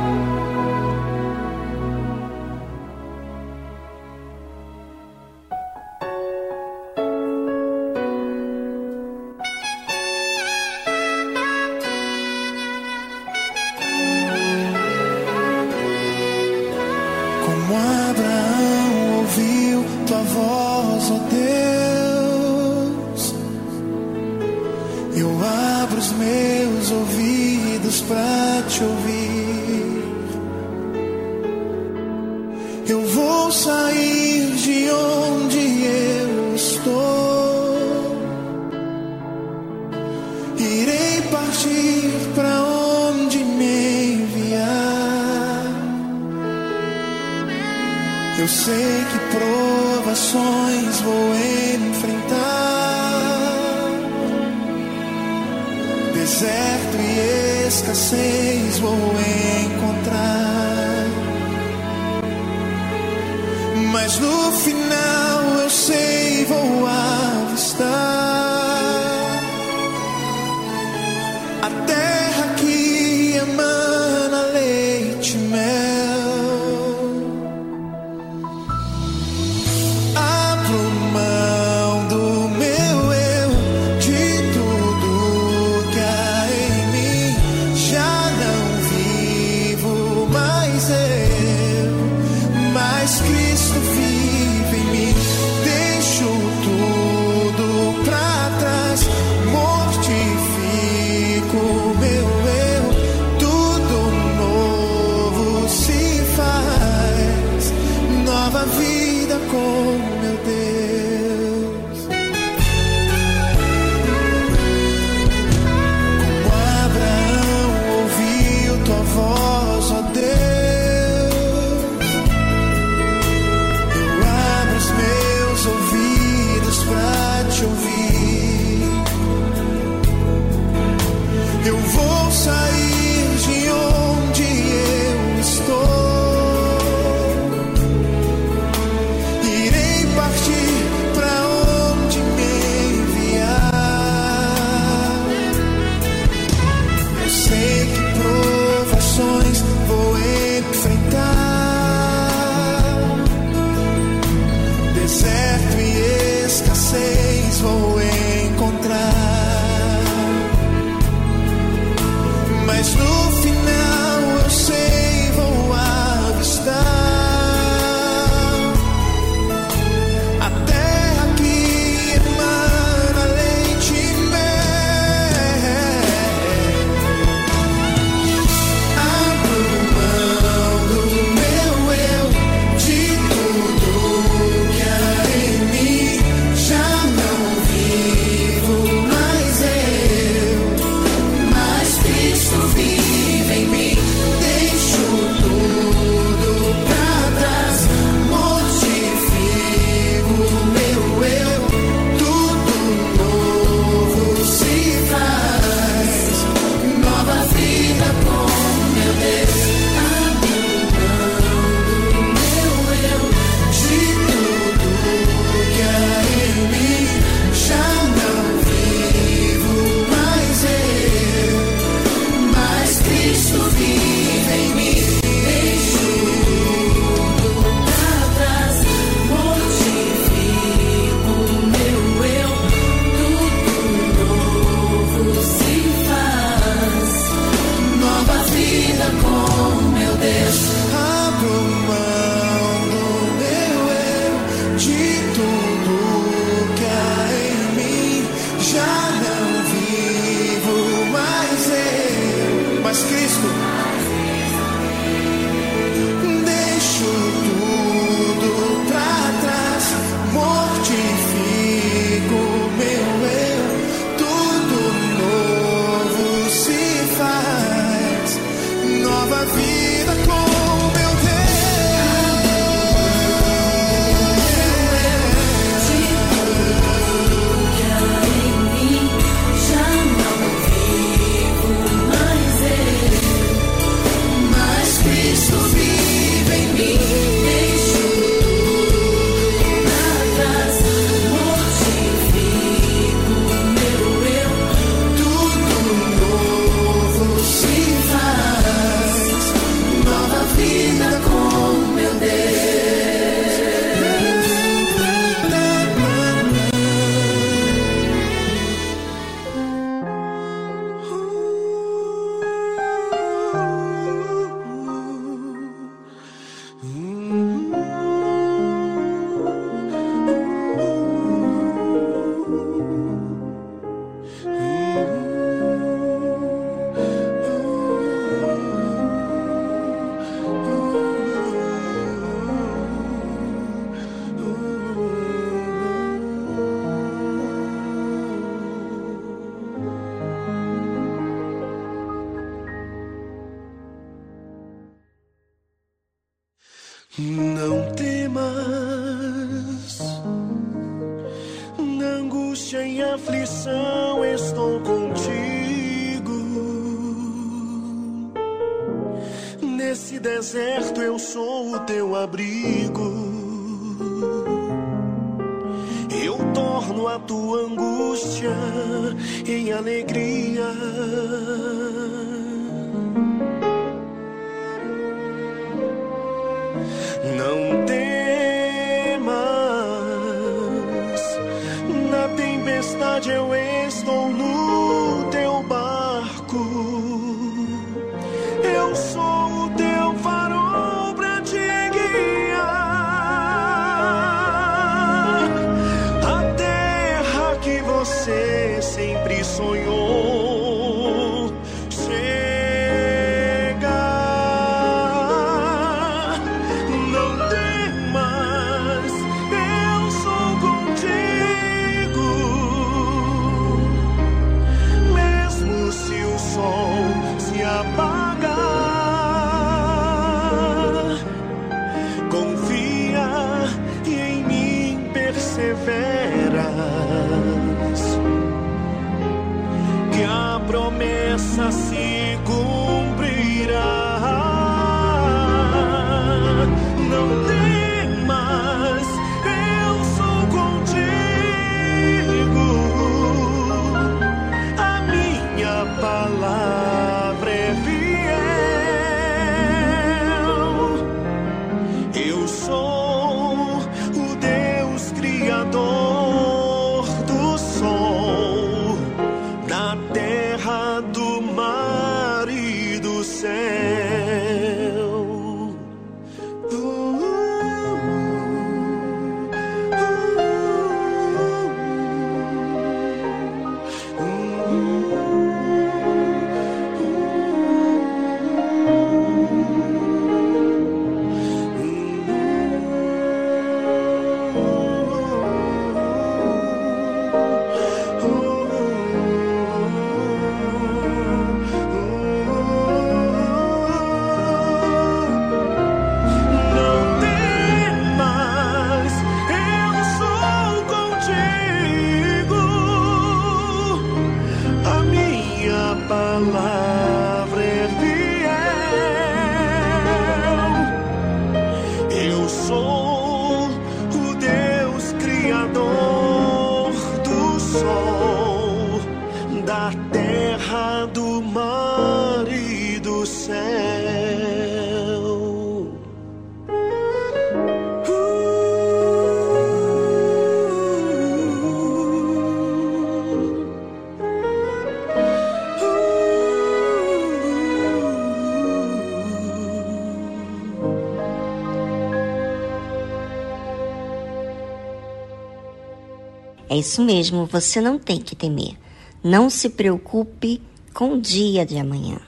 [546.81, 548.75] isso mesmo, você não tem que temer.
[549.23, 550.61] Não se preocupe
[550.93, 552.19] com o dia de amanhã.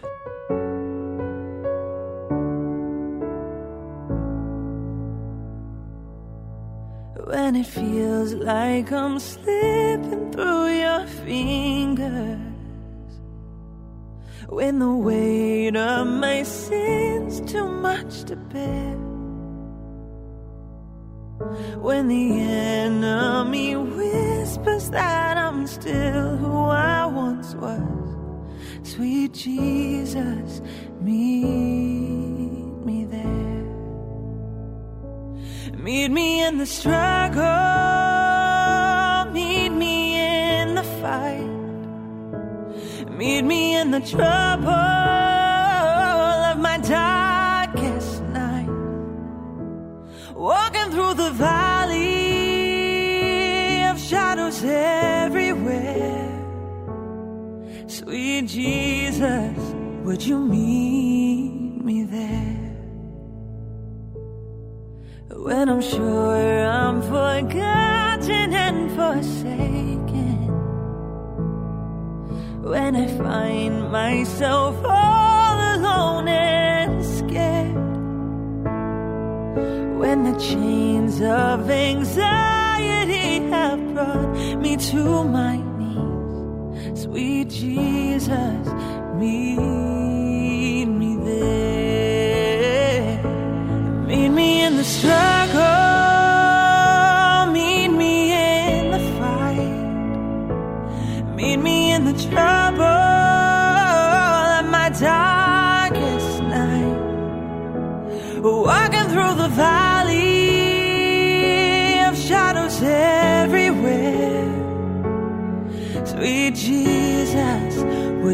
[44.13, 44.42] trust.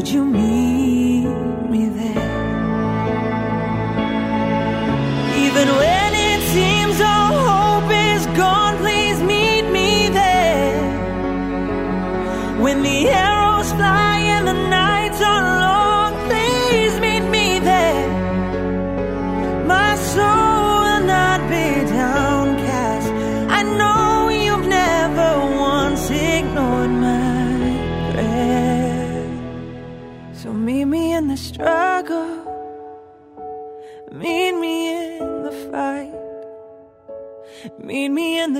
[0.00, 1.26] Would you meet
[1.68, 2.09] me there?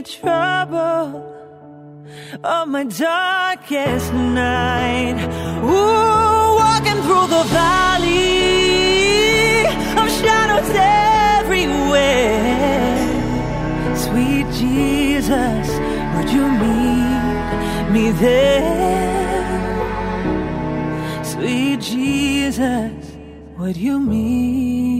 [0.02, 1.08] The trouble
[2.42, 5.18] of my darkest night.
[5.62, 8.86] Ooh, walking through the valley
[10.00, 10.70] of shadows
[11.38, 12.26] everywhere.
[13.96, 15.68] Sweet Jesus,
[16.14, 19.50] would you meet me there?
[21.24, 23.12] Sweet Jesus,
[23.58, 24.99] would you meet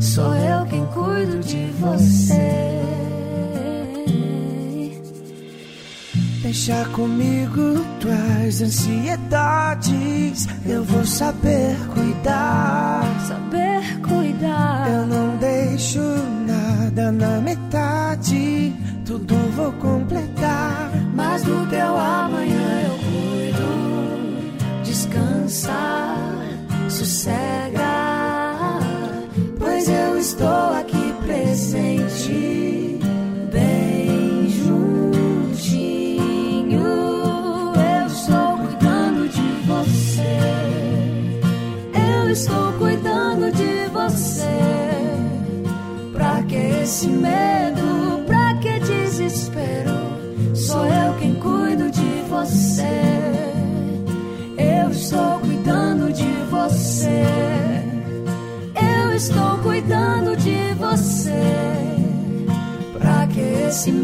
[0.00, 2.78] Sou eu quem cuido de você.
[6.42, 10.46] Deixa comigo tuas ansiedades.
[10.64, 13.02] Eu vou saber cuidar.
[13.26, 14.88] Saber cuidar.
[14.90, 16.00] Eu não deixo
[16.46, 18.74] nada na metade.
[19.04, 20.90] Tudo vou completar.
[21.14, 24.82] Mas do teu amanhã eu cuido.
[24.84, 25.70] Descansa,
[26.88, 28.37] sossega,
[29.78, 32.87] pois eu estou aqui presente,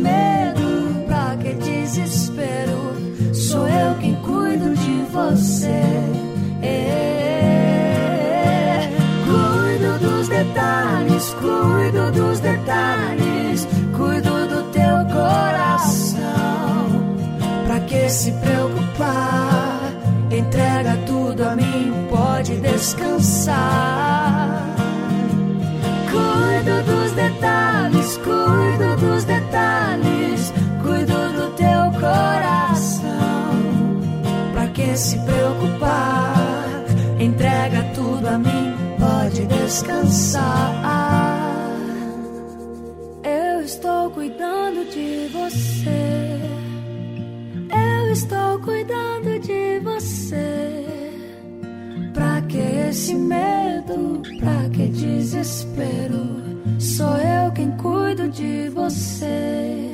[0.05, 1.05] medo?
[1.07, 2.79] Pra que desespero?
[3.33, 5.83] Sou eu quem cuido de você.
[6.63, 7.75] É.
[9.27, 13.67] Cuido dos detalhes, cuido dos detalhes,
[13.97, 16.25] cuido do teu coração.
[17.67, 19.81] Pra que se preocupar?
[20.31, 24.54] Entrega tudo a mim, pode descansar.
[34.97, 36.85] Se preocupar?
[37.19, 40.73] Entrega tudo a mim, pode descansar.
[43.25, 46.39] Eu estou cuidando de você.
[47.71, 50.87] Eu estou cuidando de você.
[52.13, 54.23] Pra que esse medo?
[54.39, 56.43] Pra que desespero?
[56.79, 59.94] Sou eu quem cuido de você.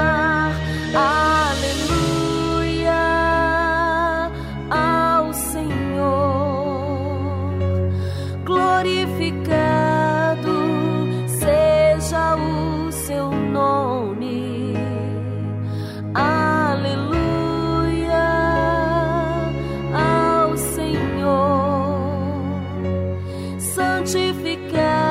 [0.93, 2.91] Aleluia
[4.69, 5.63] ao Senhor,
[8.43, 9.71] glorificado
[11.27, 14.75] seja o seu nome.
[16.13, 17.31] Aleluia
[19.93, 22.01] ao Senhor,
[23.59, 25.10] santificado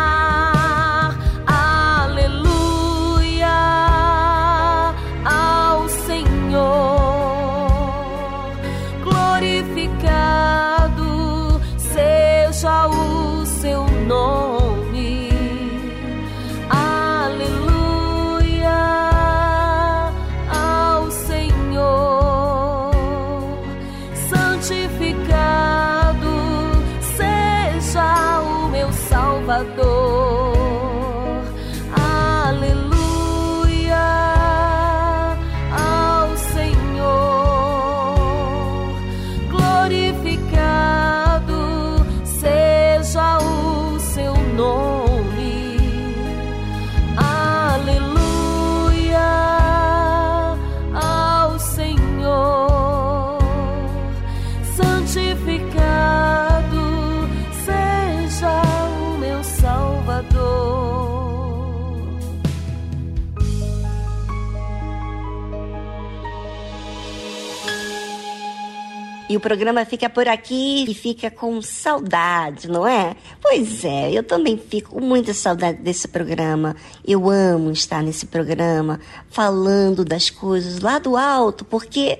[69.41, 73.15] Programa fica por aqui e fica com saudade, não é?
[73.41, 76.75] Pois é, eu também fico com muita saudade desse programa.
[77.05, 78.99] Eu amo estar nesse programa
[79.29, 82.19] falando das coisas lá do alto, porque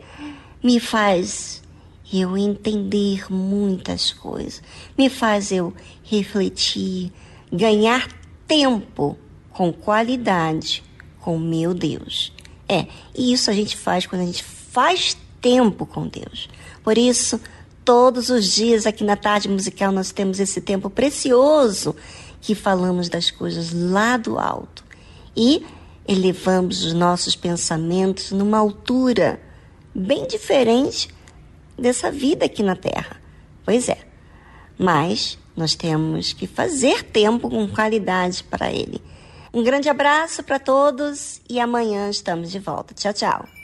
[0.63, 1.61] me faz
[2.13, 4.61] eu entender muitas coisas,
[4.97, 5.73] me faz eu
[6.03, 7.13] refletir,
[7.51, 8.07] ganhar
[8.45, 9.17] tempo
[9.51, 10.83] com qualidade
[11.21, 12.33] com meu Deus.
[12.67, 16.49] É, e isso a gente faz quando a gente faz tempo com Deus.
[16.83, 17.39] Por isso,
[17.83, 21.95] todos os dias aqui na tarde musical nós temos esse tempo precioso
[22.39, 24.83] que falamos das coisas lá do alto
[25.35, 25.65] e
[26.07, 29.39] elevamos os nossos pensamentos numa altura
[29.93, 31.09] bem diferente
[31.77, 33.21] dessa vida aqui na Terra.
[33.63, 33.99] Pois é,
[34.77, 39.01] mas nós temos que fazer tempo com qualidade para Ele.
[39.53, 42.93] Um grande abraço para todos e amanhã estamos de volta.
[42.93, 43.60] Tchau, tchau.